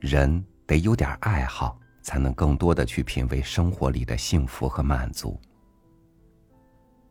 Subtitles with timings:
[0.00, 5.40] 人得有点爱好，才能更多的去品味生活里的幸福和满足。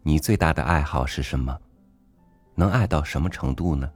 [0.03, 1.59] 你最大的爱好是什么？
[2.55, 3.91] 能爱到什么程度呢？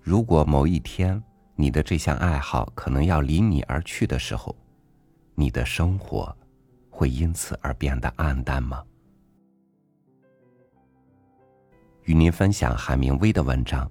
[0.00, 1.22] 如果某一天
[1.54, 4.56] 你的这项爱好可能要离你而去的时候，
[5.36, 6.36] 你的生活
[6.90, 8.82] 会因此而变得暗淡吗？
[12.04, 13.86] 与您分享海明威的文章《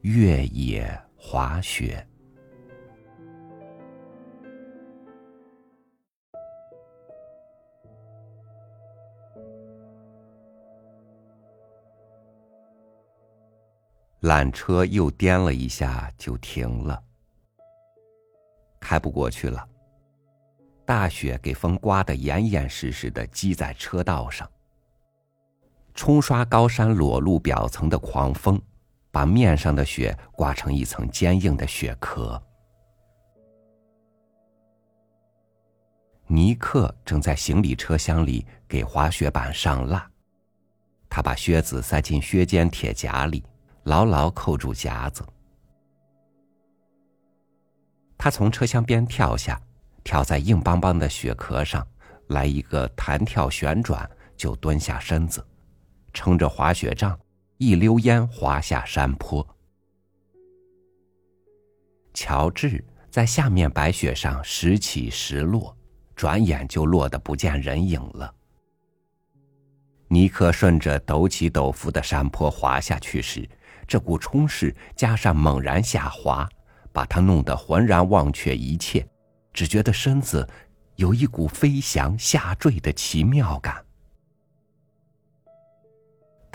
[0.00, 2.06] 越野滑雪》。
[14.22, 17.00] 缆车又颠了一下，就停了，
[18.80, 19.68] 开不过去了。
[20.84, 24.50] 大雪给风刮得严严实实的积在车道上，
[25.96, 28.60] 冲刷高山裸露表层的狂风，
[29.10, 32.40] 把面上的雪刮成一层坚硬的雪壳。
[36.28, 40.08] 尼克正在行李车厢里给滑雪板上蜡，
[41.08, 43.42] 他把靴子塞进靴尖铁夹里。
[43.84, 45.24] 牢牢扣住夹子，
[48.18, 49.62] 他从车厢边跳下，
[50.02, 51.86] 跳在硬邦邦的雪壳上，
[52.30, 55.46] 来一个弹跳旋转，就蹲下身子，
[56.16, 57.16] 撑着滑雪杖，
[57.58, 59.46] 一溜烟滑下山坡。
[62.14, 65.76] 乔治在下面白雪上时起时落，
[66.14, 68.34] 转眼就落得不见人影了。
[70.08, 73.46] 尼克顺着陡起陡伏的山坡滑下去时。
[73.86, 76.48] 这股冲势加上猛然下滑，
[76.92, 79.06] 把他弄得浑然忘却一切，
[79.52, 80.48] 只觉得身子
[80.96, 83.85] 有一股飞翔下坠的奇妙感。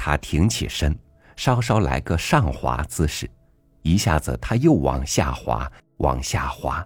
[0.03, 0.97] 他挺起身，
[1.35, 3.29] 稍稍来个上滑姿势，
[3.83, 6.83] 一下子他又往下滑，往下滑，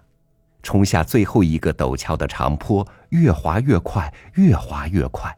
[0.62, 5.34] 冲下最后一个陡峭的长坡，越滑越快，越滑越快，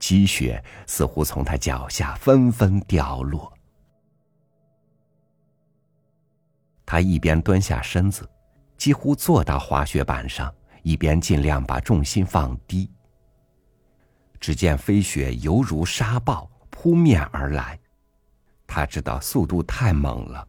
[0.00, 3.52] 积雪似乎从他脚下纷纷掉落。
[6.84, 8.28] 他一边蹲下身子，
[8.76, 10.52] 几乎坐到滑雪板上，
[10.82, 12.90] 一边尽量把重心放低。
[14.40, 16.50] 只见飞雪犹如沙暴
[16.84, 17.80] 扑面而来，
[18.66, 20.46] 他知道速度太猛了，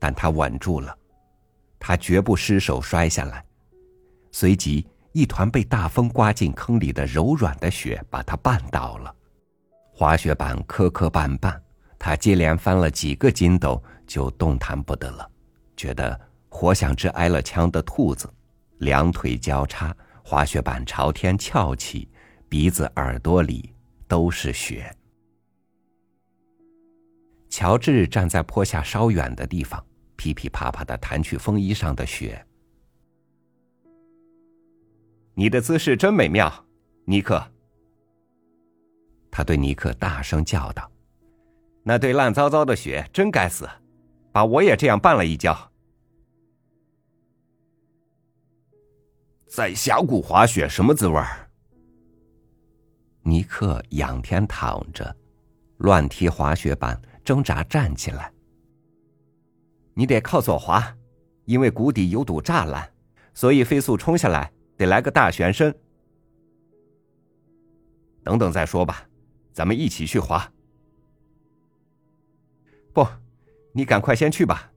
[0.00, 0.92] 但他稳住了，
[1.78, 3.44] 他绝不失手摔下来。
[4.32, 9.14] 随即，一团被大风刮进坑里的柔软的雪把他绊倒了，
[9.92, 11.56] 滑雪板磕磕绊绊。
[11.96, 15.30] 他接连翻了几个筋斗，就动弹不得了，
[15.76, 18.28] 觉得活像只挨了枪的兔子，
[18.78, 22.10] 两腿交叉，滑雪板朝天翘起，
[22.48, 23.72] 鼻子、耳朵里
[24.08, 24.92] 都是雪。
[27.56, 29.80] 乔治站在坡下稍远的地方，
[30.16, 32.44] 噼噼啪啪的弹去风衣上的雪。
[35.34, 36.52] 你的姿势真美妙，
[37.04, 37.40] 尼克。
[39.30, 40.90] 他对尼克大声叫道。
[41.84, 43.70] 那堆烂糟糟的雪真该死，
[44.32, 45.56] 把我也这样绊了一跤。
[49.46, 51.48] 在峡谷滑雪什么滋味儿？
[53.22, 55.16] 尼克仰天躺着，
[55.76, 58.32] 乱踢滑雪板，挣扎站起来。
[59.94, 60.96] 你得靠左滑，
[61.44, 62.92] 因为谷底有堵栅栏，
[63.32, 65.74] 所以飞速冲下来得来个大旋身。
[68.22, 69.08] 等等再说吧，
[69.52, 70.52] 咱们一起去滑。
[72.92, 73.06] 不，
[73.72, 74.72] 你赶快先去吧，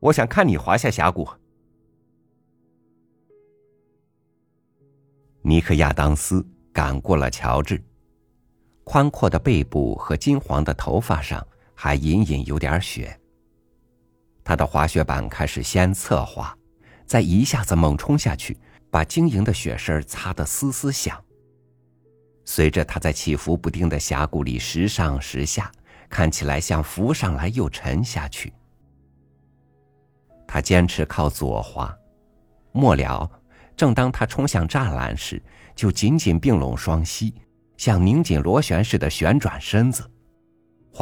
[0.00, 1.28] 我想看你滑下峡谷。
[5.42, 7.82] 尼克亚当斯赶过了乔治，
[8.84, 13.18] 宽阔的背部和金黄的头发上还隐隐有点雪。
[14.44, 16.56] 他的滑雪板开始先侧滑，
[17.06, 18.58] 再一下子猛冲下去，
[18.90, 21.22] 把晶莹的雪身擦得嘶嘶响。
[22.44, 25.70] 随着他在起伏不定的峡谷里时上时下。
[26.12, 28.52] 看起来像浮上来又沉下去。
[30.46, 31.90] 他坚持靠左滑，
[32.72, 33.26] 末了，
[33.74, 35.42] 正当他冲向栅栏时，
[35.74, 37.32] 就紧紧并拢双膝，
[37.78, 40.06] 像拧紧螺旋似的旋转身子，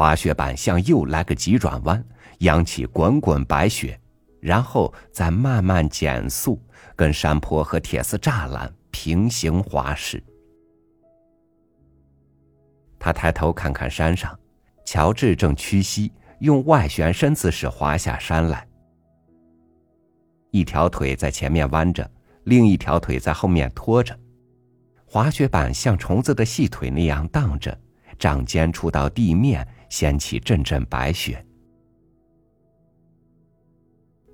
[0.00, 2.02] 滑雪板向右来个急转弯，
[2.38, 4.00] 扬起滚滚白雪，
[4.40, 6.58] 然后再慢慢减速，
[6.96, 10.24] 跟山坡和铁丝栅栏平行滑驶。
[12.98, 14.34] 他抬头看看山上。
[14.86, 18.66] 乔治正屈膝，用外旋身姿势滑下山来。
[20.50, 22.10] 一条腿在前面弯着，
[22.44, 24.18] 另一条腿在后面拖着，
[25.04, 27.78] 滑雪板像虫子的细腿那样荡着，
[28.18, 31.44] 掌尖触到地面，掀起阵阵白雪。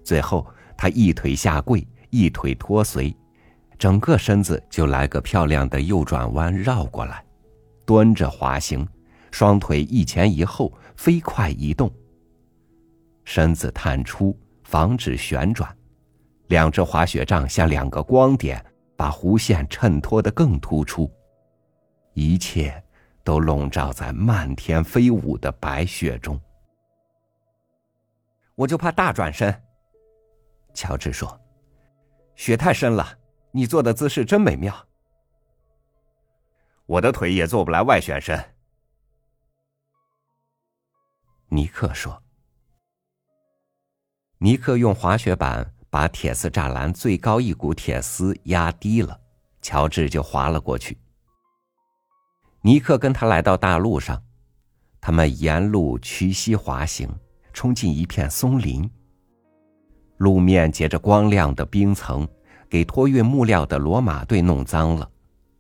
[0.05, 3.13] 最后，他一腿下跪，一腿脱随，
[3.77, 7.25] 整个身子就来个漂亮的右转弯绕过来，
[7.85, 8.87] 蹲着滑行，
[9.33, 11.93] 双腿一前一后飞快移动，
[13.25, 15.77] 身子探出，防止旋转，
[16.47, 18.65] 两只滑雪杖像两个光点，
[18.97, 21.11] 把弧线衬托得更突出，
[22.15, 22.81] 一切
[23.27, 26.41] 都笼罩在漫天飞舞的白雪中。
[28.55, 29.53] 我就怕大转身。
[30.73, 31.41] 乔治说
[32.37, 33.19] ：“雪太深了，
[33.51, 34.73] 你做的姿势真美妙。
[36.87, 38.39] 我的腿也做不来外旋身。”
[41.51, 42.23] 尼克说
[44.39, 49.21] ：“尼克用滑雪板把铁丝栅栏最高一股铁丝压低了，
[49.61, 50.97] 乔治就滑了过去。
[52.67, 54.21] 尼克跟他来到大路上，
[55.01, 57.09] 他们沿路屈膝滑行，
[57.53, 58.91] 冲进一片松林。”
[60.19, 62.27] 路面结着光亮的冰层，
[62.69, 65.09] 给托运木料的骡马队弄脏了，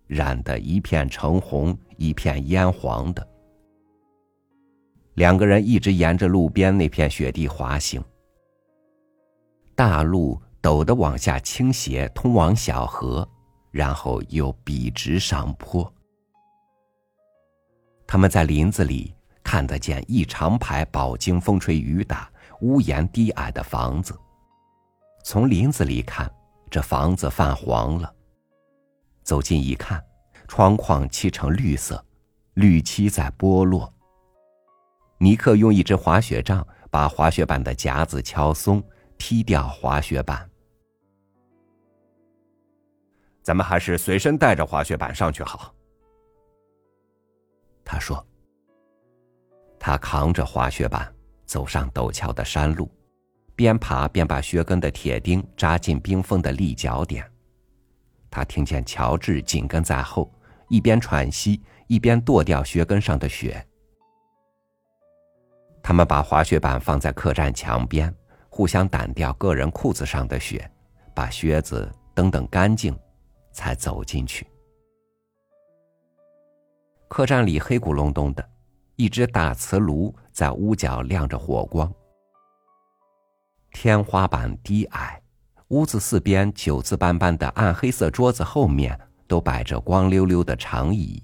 [0.09, 3.25] 染得一片橙红，一片烟黄的。
[5.15, 8.03] 两个人一直沿着路边那片雪地滑行。
[9.77, 13.29] 大路陡的往下倾斜，通往小河，
[13.71, 15.89] 然后又笔直上坡。
[18.07, 19.13] 他们在林子里
[19.43, 22.31] 看得见一长排饱经风吹雨打、
[22.61, 24.19] 屋檐低矮的房子。
[25.25, 26.31] 从林子里看，
[26.71, 28.13] 这房子泛黄了。
[29.25, 30.03] 走近一看，
[30.47, 32.05] 窗框漆成绿色，
[32.55, 33.93] 绿漆在剥落。
[35.19, 38.83] 尼克用一只滑雪杖把滑雪板的夹子敲松，
[39.19, 40.49] 踢掉滑雪板。
[43.43, 45.73] 咱们还是随身带着滑雪板上去好。
[47.87, 48.23] 他说。
[49.79, 51.11] 他扛着滑雪板
[51.47, 52.91] 走上陡峭的山路。
[53.55, 57.25] 边爬边把靴跟的铁钉扎进冰封的立脚点。
[58.31, 60.31] 他听见乔治紧跟在后，
[60.69, 63.67] 一边喘息，一边跺掉靴跟上的雪。
[65.83, 68.15] 他们把滑雪板放在客栈墙边，
[68.51, 70.71] 互相掸掉个人裤子上的雪，
[71.15, 72.95] 把靴子蹬蹬干净，
[73.53, 74.47] 才走进去。
[77.09, 78.47] 客栈里黑咕隆咚的，
[78.97, 81.93] 一只大瓷炉在屋角亮着火光。
[83.73, 85.21] 天花板低矮，
[85.69, 91.23] 屋子四边九字斑斑的暗黑色桌子后面都摆着光溜溜的长椅。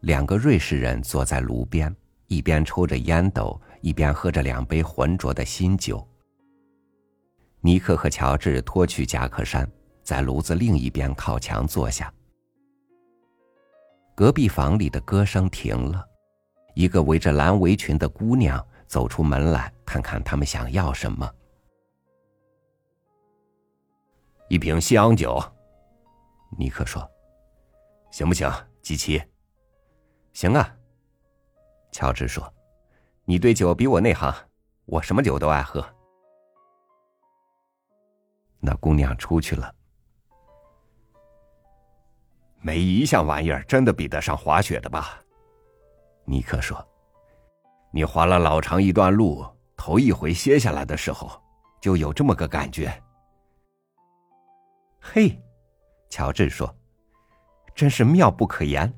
[0.00, 1.94] 两个瑞士人坐在炉边，
[2.28, 6.06] 一边抽着烟斗，一边喝着两杯浑浊的新酒。
[7.60, 9.68] 尼克和乔治脱去夹克衫，
[10.02, 12.12] 在炉子另一边靠墙坐下。
[14.16, 16.02] 隔壁房里的歌声停了，
[16.74, 18.66] 一个围着蓝围裙的姑娘。
[18.88, 21.28] 走出门来，看看他们想要什么。
[24.48, 25.42] 一瓶西洋酒，
[26.56, 27.04] 尼克说
[28.12, 28.48] ：“行不行，
[28.80, 29.20] 基奇
[30.32, 30.72] ？”“行啊。”
[31.90, 32.54] 乔治说
[33.26, 34.32] ：“你对酒比我内行，
[34.84, 35.84] 我什么酒都爱喝。”
[38.60, 39.74] 那姑娘出去了。
[42.60, 45.20] 没一项玩意儿真的比得上滑雪的吧？
[46.24, 46.84] 尼克说。
[47.92, 49.46] 你滑了老长一段路，
[49.76, 51.40] 头一回歇下来的时候，
[51.80, 52.92] 就有这么个感觉。
[55.00, 55.40] 嘿，
[56.10, 56.76] 乔治说
[57.74, 58.92] ：“真是妙不可言。”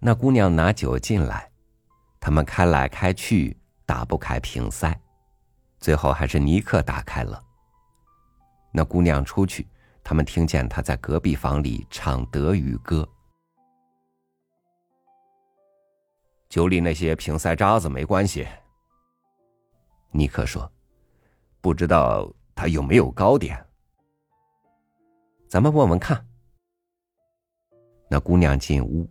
[0.00, 1.48] 那姑娘拿酒进来，
[2.18, 4.98] 他们开来开去，打不开瓶塞，
[5.78, 7.40] 最后还是尼克打开了。
[8.72, 9.68] 那姑娘出去，
[10.04, 13.08] 他们听见他在隔壁房里唱德语歌。
[16.48, 18.46] 酒里那些瓶塞渣子没关系，
[20.10, 20.70] 尼克说
[21.62, 23.64] ：“不知道他有没有糕点，
[25.48, 26.26] 咱们问问看。”
[28.10, 29.08] 那姑娘进屋，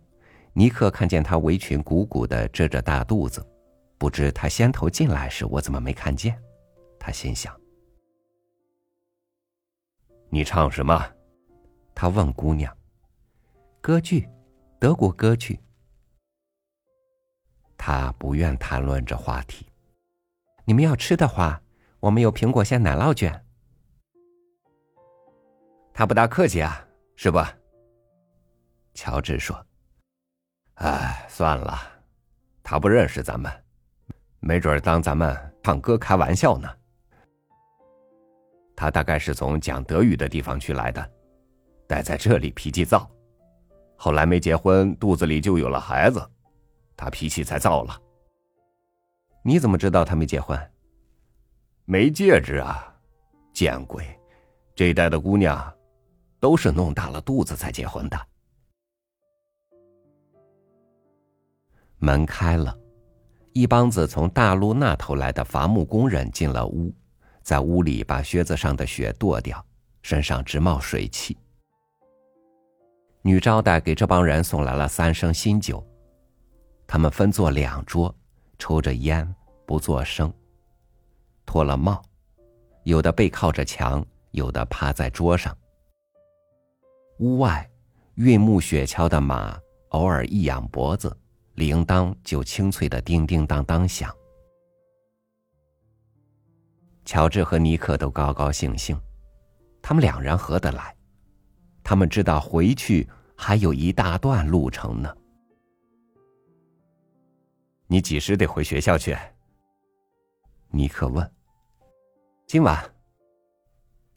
[0.52, 3.44] 尼克看见她围裙鼓鼓的遮着大肚子，
[3.98, 6.40] 不知她先头进来时我怎么没看见？
[7.00, 7.52] 他心想
[10.34, 11.06] ：“你唱什么？”
[11.94, 12.74] 他问姑娘
[13.82, 14.26] ：“歌剧，
[14.80, 15.60] 德国歌剧。”
[17.76, 19.66] 他不愿谈论这话题。
[20.64, 21.60] 你们要吃的话，
[22.00, 23.44] 我们有苹果馅奶酪卷。
[25.92, 26.82] 他不大客气啊，
[27.14, 27.54] 是吧？
[28.94, 29.66] 乔治说
[30.80, 31.78] ：“哎，算了，
[32.62, 33.52] 他不认识咱们，
[34.40, 36.74] 没准当咱们唱歌开玩笑呢。
[38.82, 41.08] 他大概是从讲德语的地方去来的，
[41.86, 43.08] 待在这里脾气躁。
[43.94, 46.20] 后来没结婚，肚子里就有了孩子，
[46.96, 47.96] 他脾气才躁了。
[49.44, 50.58] 你怎么知道他没结婚？
[51.84, 52.92] 没戒指啊！
[53.52, 54.04] 见鬼，
[54.74, 55.72] 这一代的姑娘
[56.40, 58.20] 都是弄大了肚子才结婚的。
[61.98, 62.76] 门开了，
[63.52, 66.92] 一帮子从大陆那头来的伐木工人进了屋，
[67.42, 69.64] 在屋里把靴子上的雪跺掉，
[70.02, 71.36] 身上直冒水汽。
[73.22, 75.84] 女招待给这帮人送来了三升新酒，
[76.86, 78.14] 他们分坐两桌，
[78.58, 79.32] 抽着烟，
[79.66, 80.32] 不作声。
[81.44, 82.02] 脱了帽，
[82.84, 85.56] 有的背靠着墙，有的趴在桌上。
[87.18, 87.68] 屋外，
[88.14, 89.56] 运木雪橇的马
[89.90, 91.16] 偶尔一仰脖子，
[91.54, 94.12] 铃铛就清脆的叮叮当当响。
[97.12, 98.98] 乔治和尼克都高高兴兴，
[99.82, 100.96] 他们两人合得来。
[101.84, 105.14] 他们知道回去还有一大段路程呢。
[107.86, 109.14] 你几时得回学校去？
[110.70, 111.30] 尼克问。
[112.46, 112.82] 今晚。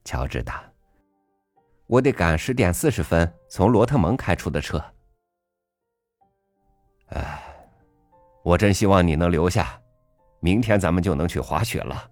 [0.05, 0.63] 乔治答。
[1.87, 4.81] 我得赶十点四十分从罗特蒙开出的车。
[7.07, 7.43] 哎，
[8.41, 9.77] 我真希望你能留下，
[10.39, 12.11] 明天咱们就能去滑雪了。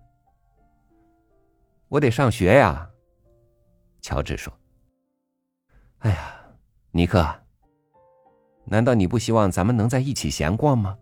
[1.93, 2.89] 我得上学呀。
[4.01, 4.51] 乔治说。
[6.00, 6.33] 哎呀，
[6.89, 7.23] 尼克，
[8.65, 10.97] 难道你不希望咱们能在一起闲逛吗？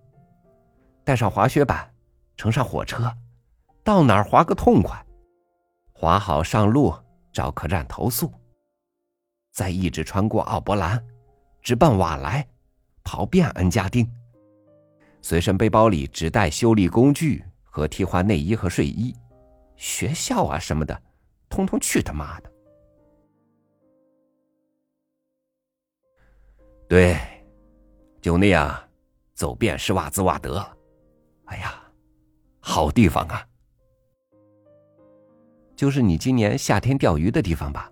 [1.05, 1.89] 带上滑雪板，
[2.35, 3.09] 乘上火车，
[3.85, 5.01] 到哪儿滑个痛快。
[5.93, 6.93] 滑好上路，
[7.31, 8.29] 找客栈投宿，
[9.53, 11.01] 再一直穿过奥伯兰，
[11.61, 12.45] 直奔瓦莱，
[13.01, 14.05] 跑遍恩加丁。
[15.21, 19.15] 随身背包里只带修理工具和替换内衣和睡衣，
[19.81, 21.01] 学校啊什么的，
[21.49, 22.51] 通通去他妈的。
[26.87, 27.17] 对，
[28.21, 28.79] 就那样，
[29.33, 30.59] 走遍施瓦兹瓦德。
[31.45, 31.81] 哎呀，
[32.59, 33.43] 好地方啊！
[35.75, 37.91] 就是你今年夏天钓鱼的地方吧？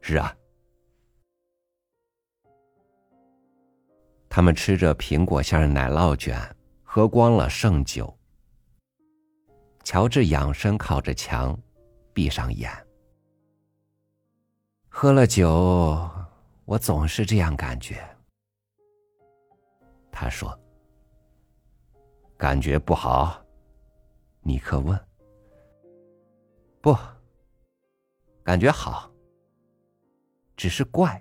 [0.00, 0.32] 是啊。
[4.28, 6.38] 他们吃着苹果馅奶酪卷，
[6.84, 8.16] 喝光了剩酒。
[9.82, 11.58] 乔治仰身靠着墙，
[12.12, 12.70] 闭上眼。
[14.88, 16.08] 喝了酒。
[16.64, 18.00] 我总是这样感觉。
[20.12, 20.56] 他说
[22.38, 23.44] ：“感觉不好。”
[24.42, 24.96] 尼克问
[26.80, 26.96] ：“不，
[28.44, 29.10] 感觉好，
[30.56, 31.20] 只是怪。”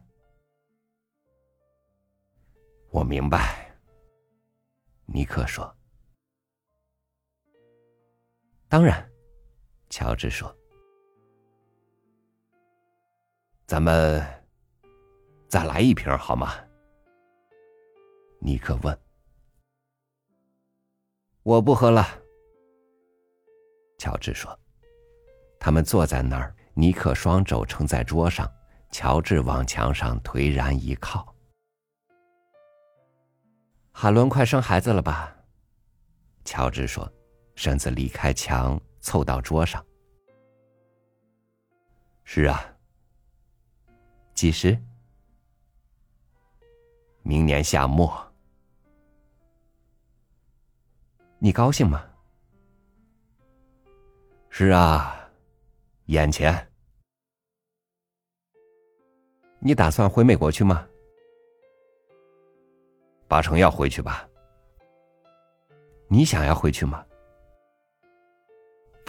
[2.91, 3.75] 我明白。
[5.07, 5.75] 尼克说
[8.69, 9.05] ：“当然。”
[9.89, 10.55] 乔治说
[13.67, 14.25] ：“咱们。”
[15.49, 16.53] 再来一瓶好吗？
[18.39, 18.95] 尼克问。
[21.41, 22.05] 我不喝了。
[23.97, 24.57] 乔治说。
[25.59, 28.47] 他们坐在那儿，尼克双肘撑在桌上，
[28.91, 31.35] 乔治往墙上颓然一靠。
[33.91, 35.35] 海伦快生孩子了吧？
[36.45, 37.11] 乔治说，
[37.59, 39.85] 身子离开墙，凑到桌上。
[42.23, 42.63] 是啊。
[44.33, 44.79] 几时？
[47.21, 48.09] 明年夏末，
[51.37, 52.09] 你高兴吗？
[54.49, 55.29] 是啊，
[56.05, 56.71] 眼前。
[59.59, 60.87] 你打算回美国去吗？
[63.27, 64.25] 八成要回去吧。
[66.07, 67.05] 你想要回去吗？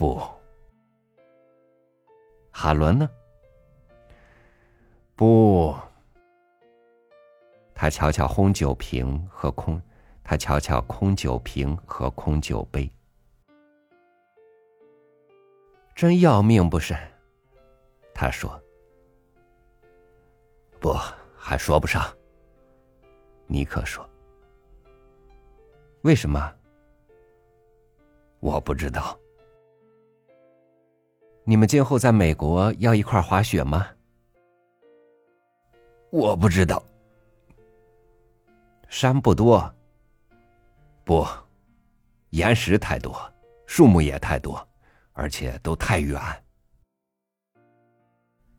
[0.00, 0.19] 不。
[2.50, 3.07] 哈伦呢？
[5.14, 5.76] 不。
[7.75, 9.78] 他瞧瞧空酒瓶和空，
[10.25, 12.90] 他瞧瞧空酒瓶和空酒杯，
[15.95, 16.97] 真要命不是？
[18.14, 18.59] 他说
[20.80, 20.95] ：“不，
[21.37, 22.02] 还说不上。”
[23.47, 24.09] 尼克说
[26.04, 26.50] ：“为什么？
[28.38, 29.14] 我不知道。
[31.44, 33.88] 你们今后在美国要一块滑雪吗？
[36.11, 36.82] 我不知道。”
[38.88, 39.73] 山不多，
[41.04, 41.25] 不，
[42.30, 43.16] 岩石太多，
[43.64, 44.68] 树木也太多，
[45.12, 46.20] 而且都太远。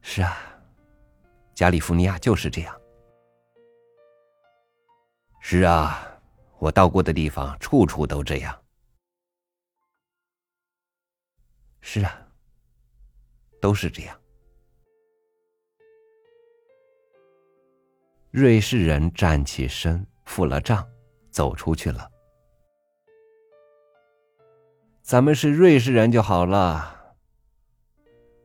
[0.02, 0.38] 是啊，
[1.54, 2.82] 加利福尼亚就是这样。
[5.42, 6.08] 是啊，
[6.60, 8.58] 我到过的地方处处都这样。
[11.82, 12.21] 是啊，
[13.62, 14.20] 都是这样。
[18.32, 20.88] 瑞士人站起身，付了账，
[21.30, 22.10] 走出去了。
[25.02, 27.16] 咱们是瑞士人就好了。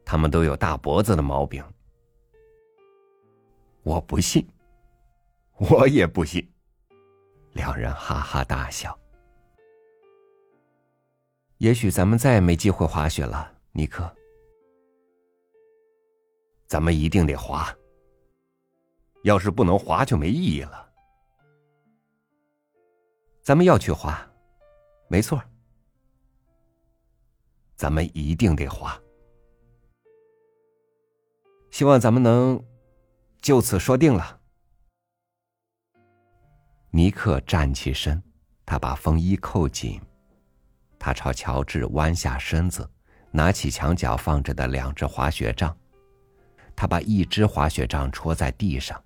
[0.05, 1.65] 他们都有大脖子的毛病。
[3.83, 4.49] 我不信，
[5.59, 6.53] 我也不信。
[7.53, 8.99] 两人哈哈大笑。
[11.59, 14.16] 也许咱们再也没机会滑雪了，尼克。
[16.67, 17.75] 咱们一定得滑。
[19.23, 20.89] 要是不能滑，就没意义了。
[23.43, 24.25] 咱们要去滑，
[25.09, 25.43] 没错。
[27.77, 28.99] 咱们一定得滑。
[31.71, 32.63] 希望咱们能
[33.43, 34.41] 就此说定了。
[36.91, 38.23] 尼克站起身，
[38.65, 40.01] 他把风衣扣紧。
[40.99, 42.89] 他朝乔治弯下身子，
[43.31, 45.77] 拿起墙角放着的两只滑雪杖。
[46.77, 49.03] 他把一只滑雪杖戳在地上。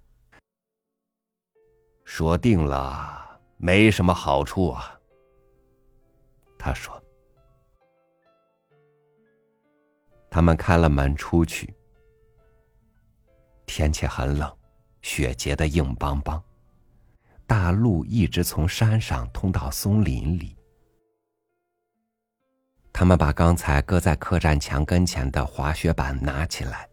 [2.04, 4.98] 说定了，没什么好处啊。
[6.58, 7.00] 他说。
[10.28, 11.72] 他们开了门出去。
[13.66, 14.56] 天气很冷，
[15.02, 16.42] 雪结得硬邦邦。
[17.46, 20.56] 大路一直从山上通到松林里。
[22.92, 26.89] 他们把刚才搁在客栈墙跟前的滑雪板拿起来。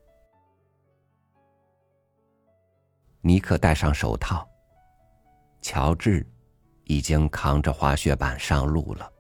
[3.28, 4.48] 尼克戴上手套。
[5.62, 6.26] 乔治
[6.86, 9.12] 已经扛着滑雪板上路了。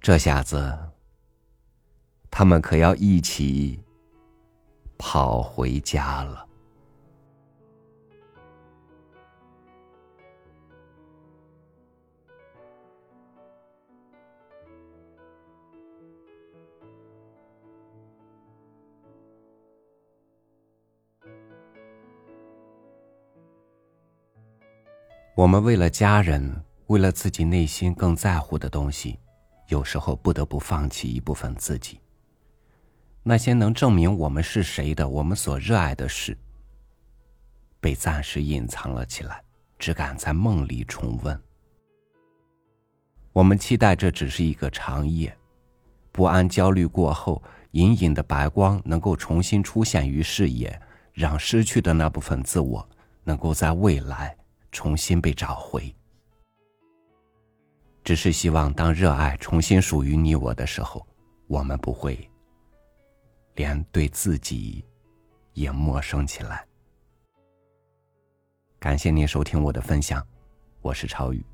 [0.00, 0.78] 这下子，
[2.30, 3.84] 他们可要一起
[4.96, 6.46] 跑回家了。
[25.40, 26.54] 我们为了家人，
[26.88, 29.18] 为了自己内心更在乎的东西，
[29.68, 31.98] 有时候不得不放弃一部分自己。
[33.22, 36.36] 那些能证明我们是谁的，我们所热爱的事，
[37.80, 39.42] 被暂时隐藏了起来，
[39.78, 41.42] 只敢在梦里重温。
[43.32, 45.34] 我们期待这只是一个长夜，
[46.12, 50.78] 不安、焦虑过后，隐隐的白光能够重新出现于视野，
[51.14, 52.86] 让失去的那部分自我
[53.24, 54.36] 能够在未来。
[54.72, 55.94] 重新被找回，
[58.04, 61.06] 只是希望当热爱重新属于你我的时候，
[61.46, 62.18] 我们不会
[63.54, 64.84] 连对自己
[65.54, 66.66] 也陌生起来。
[68.78, 70.26] 感谢您收听我的分享，
[70.80, 71.44] 我是超宇，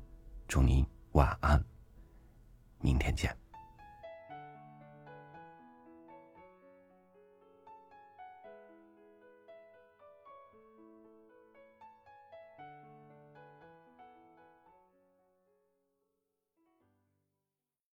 [0.47, 1.61] 祝您晚安，
[2.79, 3.35] 明天见。